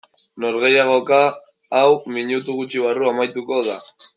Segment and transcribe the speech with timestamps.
[0.43, 1.19] Norgehiagoka
[1.81, 3.79] hau minutu gutxi barru amaituko da.